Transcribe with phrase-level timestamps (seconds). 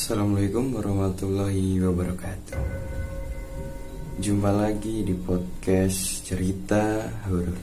[0.00, 2.56] Assalamualaikum warahmatullahi wabarakatuh.
[4.16, 7.60] Jumpa lagi di podcast cerita horor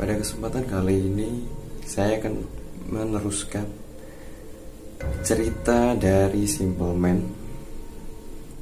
[0.00, 1.44] Pada kesempatan kali ini
[1.84, 2.40] Saya akan
[2.88, 3.68] meneruskan
[5.20, 7.28] Cerita dari Simple Man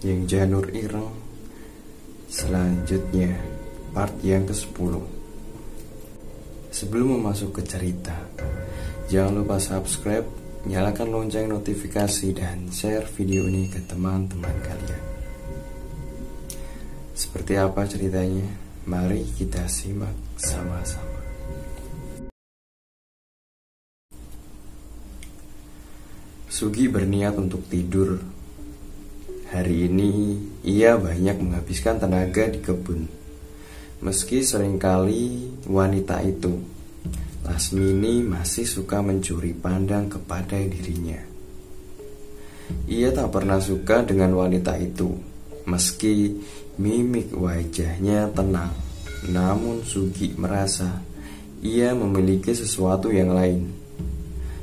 [0.03, 1.15] Yang Janur Ireng.
[2.27, 3.31] Selanjutnya
[3.95, 4.91] Part yang ke-10
[6.75, 8.27] Sebelum masuk ke cerita,
[9.07, 15.05] jangan lupa subscribe, nyalakan lonceng notifikasi, dan share video ini ke teman-teman kalian.
[17.15, 18.45] Seperti apa ceritanya?
[18.87, 21.19] Mari kita simak sama-sama.
[26.51, 28.23] Sugi berniat untuk tidur.
[29.51, 33.07] Hari ini ia banyak menghabiskan tenaga di kebun
[33.97, 36.61] Meski sering kali wanita itu,
[37.47, 41.23] Lasmini masih suka mencuri pandang kepada dirinya.
[42.91, 45.15] Ia tak pernah suka dengan wanita itu,
[45.71, 46.43] meski
[46.83, 48.75] mimik wajahnya tenang.
[49.31, 50.99] Namun Sugi merasa
[51.63, 53.71] ia memiliki sesuatu yang lain,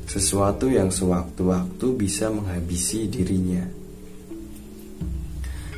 [0.04, 3.64] sesuatu yang sewaktu-waktu bisa menghabisi dirinya.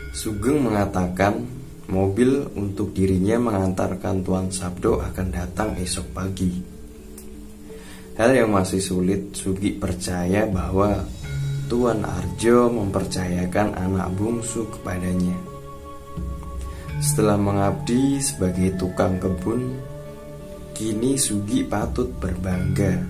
[0.10, 1.46] Sugeng mengatakan
[1.86, 6.75] Mobil untuk dirinya mengantarkan Tuan Sabdo akan datang esok pagi.
[8.16, 11.04] Hal yang masih sulit Sugi percaya bahwa
[11.68, 15.36] Tuan Arjo mempercayakan anak bungsu kepadanya.
[17.04, 19.76] Setelah mengabdi sebagai tukang kebun,
[20.72, 23.04] kini Sugi patut berbangga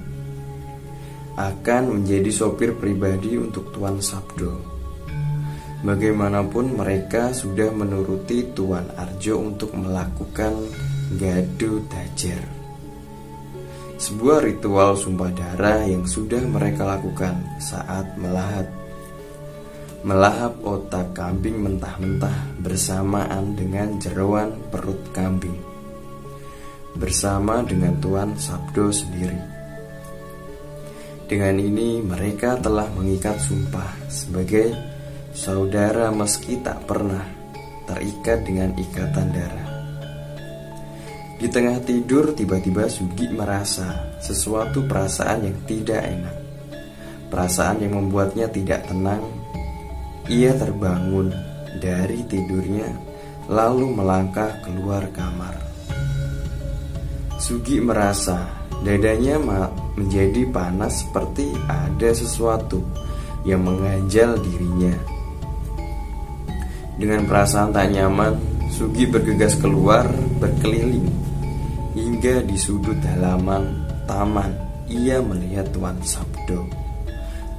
[1.38, 4.58] akan menjadi sopir pribadi untuk Tuan Sabdo.
[5.86, 10.66] Bagaimanapun mereka sudah menuruti Tuan Arjo untuk melakukan
[11.14, 12.65] gadu tajer
[13.96, 18.68] Sebuah ritual sumpah darah yang sudah mereka lakukan saat melahap
[20.06, 25.58] Melahap otak kambing mentah-mentah bersamaan dengan jeruan perut kambing.
[26.94, 29.42] Bersama dengan Tuan Sabdo sendiri.
[31.26, 34.78] Dengan ini mereka telah mengikat sumpah sebagai
[35.34, 37.26] Saudara meski tak pernah
[37.90, 39.65] terikat dengan ikatan darah.
[41.36, 46.36] Di tengah tidur tiba-tiba Sugi merasa sesuatu perasaan yang tidak enak.
[47.28, 49.20] Perasaan yang membuatnya tidak tenang.
[50.32, 51.36] Ia terbangun
[51.84, 52.88] dari tidurnya
[53.52, 55.60] lalu melangkah keluar kamar.
[57.36, 58.48] Sugi merasa
[58.82, 59.38] dadanya
[60.00, 62.80] menjadi panas seperti ada sesuatu
[63.44, 64.96] yang mengganjal dirinya.
[66.96, 70.04] Dengan perasaan tak nyaman, Sugi bergegas keluar
[70.36, 71.08] berkeliling
[71.96, 74.52] hingga di sudut halaman taman
[74.92, 76.68] ia melihat Tuan Sabdo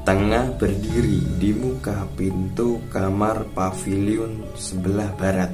[0.04, 5.50] tengah berdiri di muka pintu kamar pavilion sebelah barat.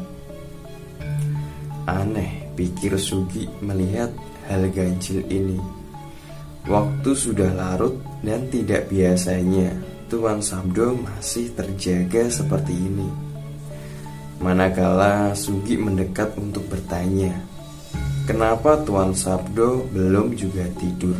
[1.87, 4.11] Aneh, pikir Sugi melihat
[4.50, 5.62] hal ganjil ini.
[6.67, 9.73] Waktu sudah larut dan tidak biasanya
[10.11, 13.31] Tuan Sabdo masih terjaga seperti ini.
[14.43, 17.31] Manakala Sugi mendekat untuk bertanya,
[18.27, 21.15] kenapa Tuan Sabdo belum juga tidur?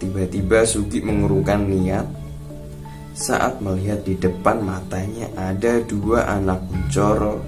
[0.00, 2.08] Tiba-tiba Sugi mengurungkan niat
[3.12, 7.44] saat melihat di depan matanya ada dua anak kuncoro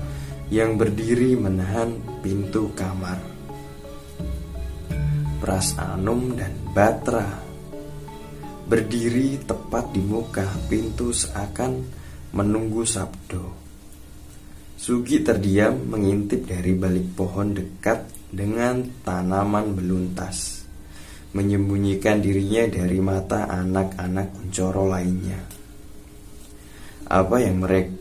[0.52, 3.16] yang berdiri menahan pintu kamar.
[5.40, 7.32] Pras Anum dan Batra
[8.68, 11.80] berdiri tepat di muka pintu seakan
[12.36, 13.63] menunggu Sabdo.
[14.84, 20.60] Sugi terdiam mengintip dari balik pohon dekat dengan tanaman beluntas
[21.32, 25.40] Menyembunyikan dirinya dari mata anak-anak kuncoro lainnya.
[27.08, 27.96] Apa yang mereka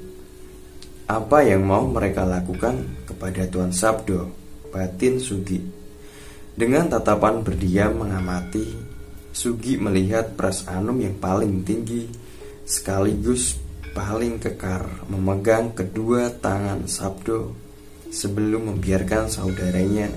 [1.08, 4.28] apa yang mau mereka lakukan kepada Tuan Sabdo,
[4.68, 5.64] batin Sugi.
[6.52, 8.68] Dengan tatapan berdiam mengamati
[9.32, 12.12] Sugi melihat Pras Anum yang paling tinggi
[12.68, 13.63] Sekaligus
[13.94, 17.54] paling kekar memegang kedua tangan Sabdo
[18.10, 20.10] sebelum membiarkan saudaranya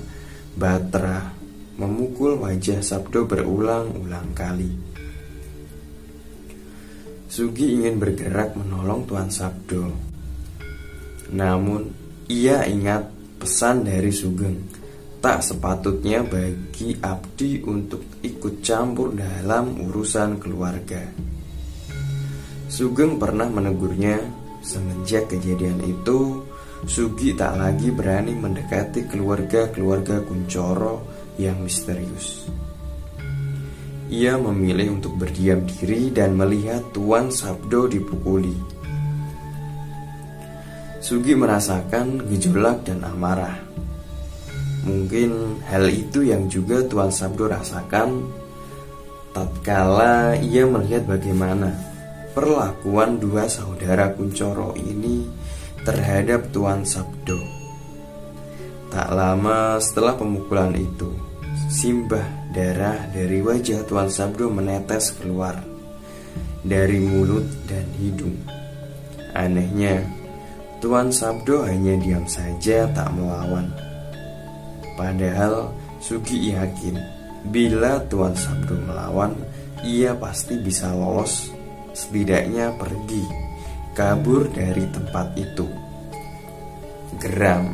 [0.57, 1.37] Batra
[1.77, 4.73] memukul wajah Sabdo berulang-ulang kali.
[7.29, 9.93] Sugi ingin bergerak menolong Tuan Sabdo.
[11.37, 11.93] Namun,
[12.33, 14.57] ia ingat pesan dari Sugeng.
[15.21, 21.36] Tak sepatutnya bagi Abdi untuk ikut campur dalam urusan keluarga.
[22.67, 24.19] Sugeng pernah menegurnya
[24.63, 26.43] semenjak kejadian itu
[26.85, 31.09] Sugi tak lagi berani mendekati keluarga-keluarga Kuncoro
[31.41, 32.45] yang misterius.
[34.07, 38.55] ia memilih untuk berdiam diri dan melihat Tuan Sabdo dipukuli.
[41.03, 43.57] Sugi merasakan gejolak dan amarah.
[44.87, 48.31] Mungkin hal itu yang juga Tuan Sabdo rasakan
[49.35, 51.75] tatkala ia melihat bagaimana
[52.37, 55.25] perlakuan dua saudara Kuncoro ini
[55.89, 57.41] terhadap Tuan Sabdo.
[58.93, 61.17] Tak lama setelah pemukulan itu,
[61.73, 65.65] simbah darah dari wajah Tuan Sabdo menetes keluar
[66.61, 68.37] dari mulut dan hidung.
[69.33, 70.05] Anehnya,
[70.85, 73.73] Tuan Sabdo hanya diam saja tak melawan.
[74.93, 75.73] Padahal
[76.05, 77.01] Sugi yakin
[77.49, 79.33] bila Tuan Sabdo melawan,
[79.81, 81.56] ia pasti bisa lolos,
[81.97, 83.25] setidaknya pergi,
[83.97, 85.65] kabur dari tempat itu.
[87.17, 87.73] Geram.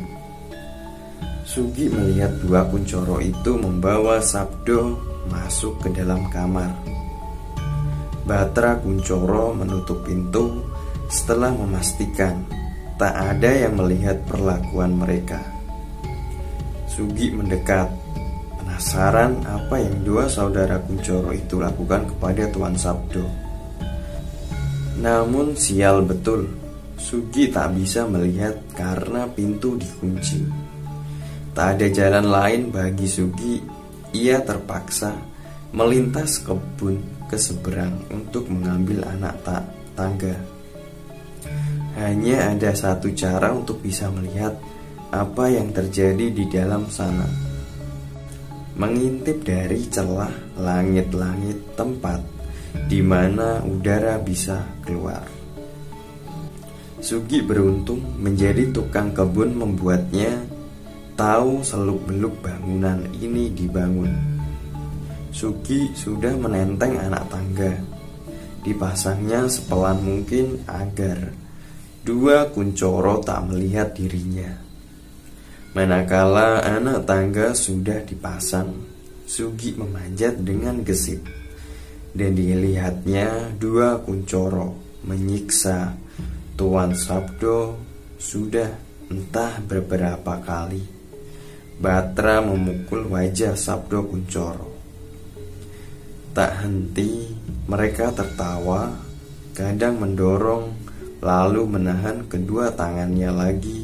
[1.43, 4.95] Sugi melihat dua kuncoro itu membawa Sabdo
[5.27, 6.71] masuk ke dalam kamar.
[8.23, 10.63] Batra Kuncoro menutup pintu
[11.11, 12.47] setelah memastikan
[12.95, 15.43] tak ada yang melihat perlakuan mereka.
[16.87, 17.91] Sugi mendekat,
[18.63, 23.52] penasaran apa yang dua saudara Kuncoro itu lakukan kepada Tuan Sabdo.
[25.01, 26.45] Namun sial betul,
[26.93, 30.45] Sugi tak bisa melihat karena pintu dikunci.
[31.53, 33.59] Tak ada jalan lain bagi Sugi,
[34.13, 35.13] ia terpaksa
[35.73, 39.65] melintas kebun ke seberang untuk mengambil anak tak
[39.97, 40.37] tangga.
[41.97, 44.53] Hanya ada satu cara untuk bisa melihat
[45.09, 47.25] apa yang terjadi di dalam sana.
[48.77, 52.32] Mengintip dari celah langit-langit tempat
[52.73, 55.25] di mana udara bisa keluar.
[57.03, 60.39] Sugi beruntung menjadi tukang kebun membuatnya
[61.19, 64.13] tahu seluk-beluk bangunan ini dibangun.
[65.33, 67.73] Sugi sudah menenteng anak tangga.
[68.63, 71.35] Dipasangnya sepelan mungkin agar
[72.07, 74.55] dua kuncoro tak melihat dirinya.
[75.75, 78.71] Manakala anak tangga sudah dipasang,
[79.27, 81.42] Sugi memanjat dengan gesit
[82.13, 85.97] dan dilihatnya dua kuncoro menyiksa
[86.53, 87.75] Tuan Sabdo
[88.21, 88.69] sudah
[89.09, 90.81] entah beberapa kali.
[91.81, 94.71] Batra memukul wajah Sabdo Kuncoro.
[96.31, 97.33] Tak henti,
[97.65, 98.93] mereka tertawa,
[99.57, 100.71] kadang mendorong,
[101.19, 103.83] lalu menahan kedua tangannya lagi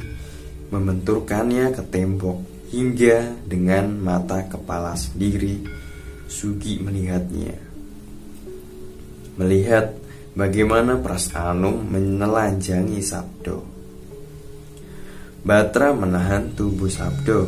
[0.69, 5.65] membenturkannya ke tembok hingga dengan mata kepala sendiri
[6.29, 7.68] Sugi melihatnya.
[9.39, 9.95] Melihat
[10.35, 13.63] bagaimana Pras Anum menelanjangi Sabdo.
[15.47, 17.47] Batra menahan tubuh Sabdo,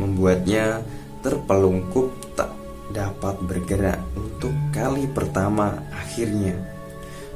[0.00, 0.80] membuatnya
[1.20, 2.48] terpelungkup tak
[2.88, 6.56] dapat bergerak untuk kali pertama akhirnya.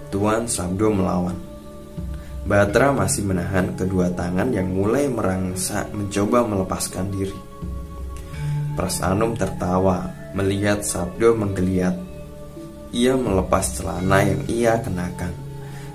[0.09, 1.37] Tuan Sabdo melawan.
[2.49, 7.37] Batra masih menahan kedua tangan yang mulai merangsak mencoba melepaskan diri.
[8.73, 12.04] Pras Anum tertawa melihat Sabdo menggeliat.
[12.95, 15.35] Ia melepas celana yang ia kenakan.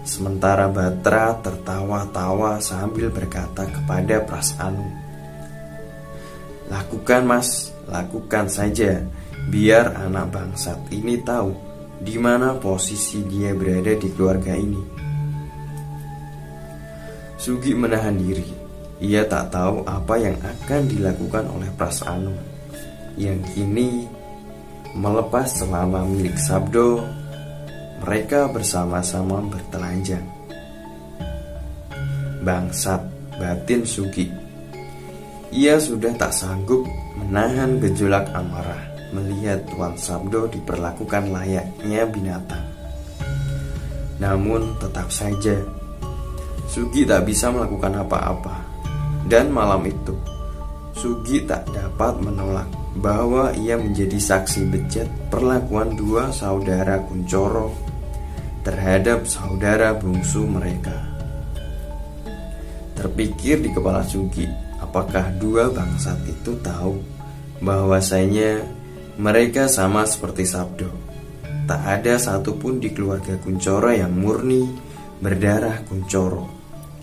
[0.04, 4.92] Sementara Batra tertawa-tawa sambil berkata kepada Pras Anum.
[6.68, 9.00] Lakukan mas, lakukan saja,
[9.48, 11.56] biar anak bangsat ini tahu
[12.04, 14.84] di mana posisi dia berada di keluarga ini.
[17.40, 18.48] Sugi menahan diri.
[19.00, 22.36] Ia tak tahu apa yang akan dilakukan oleh Pras Anu
[23.16, 24.19] yang kini
[24.96, 27.04] melepas selama milik Sabdo.
[28.00, 30.24] Mereka bersama-sama bertelanjang.
[32.42, 33.04] Bangsat
[33.36, 34.32] batin Sugi.
[35.52, 36.88] Ia sudah tak sanggup
[37.20, 38.80] menahan gejolak amarah
[39.12, 42.66] melihat Tuan Sabdo diperlakukan layaknya binatang.
[44.22, 45.58] Namun tetap saja
[46.70, 48.62] Sugi tak bisa melakukan apa-apa.
[49.26, 50.14] Dan malam itu,
[50.94, 57.74] Sugi tak dapat menolak bahwa ia menjadi saksi bejat perlakuan dua saudara Kuncoro
[58.66, 60.96] terhadap saudara bungsu mereka.
[62.98, 64.44] Terpikir di kepala Sugi,
[64.82, 67.00] apakah dua bangsat itu tahu
[67.64, 68.66] bahwasanya
[69.16, 70.92] mereka sama seperti Sabdo.
[71.70, 74.66] Tak ada satupun di keluarga Kuncoro yang murni
[75.22, 76.50] berdarah Kuncoro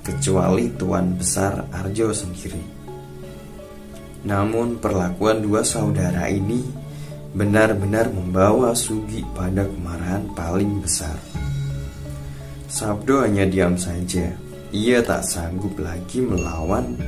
[0.03, 2.86] kecuali Tuan Besar Arjo sendiri.
[4.27, 6.67] Namun perlakuan dua saudara ini
[7.31, 11.15] benar-benar membawa Sugi pada kemarahan paling besar.
[12.67, 14.35] Sabdo hanya diam saja.
[14.75, 16.99] Ia tak sanggup lagi melawan.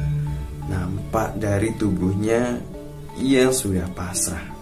[0.70, 2.62] Nampak dari tubuhnya
[3.18, 4.54] ia sudah pasrah.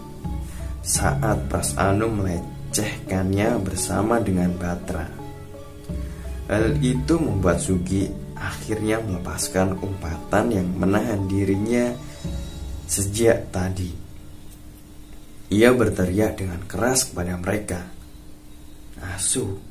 [0.87, 5.03] saat Pras Anu melecehkannya bersama dengan Batra.
[6.47, 8.07] Hal itu membuat Sugi
[8.39, 11.91] akhirnya melepaskan umpatan yang menahan dirinya
[12.87, 13.91] sejak tadi.
[15.51, 17.83] Ia berteriak dengan keras kepada mereka.
[18.97, 19.61] Asu,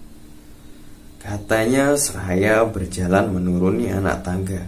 [1.19, 4.63] katanya seraya berjalan menuruni anak tangga.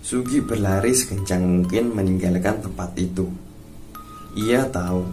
[0.00, 3.30] Sugi berlari sekencang mungkin meninggalkan tempat itu.
[4.34, 5.06] Ia tahu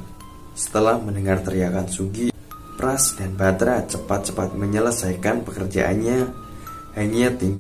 [0.58, 2.34] setelah mendengar teriakan Sugi,
[2.78, 6.20] Pras dan Batra cepat-cepat menyelesaikan pekerjaannya
[6.98, 7.56] hanya tinggal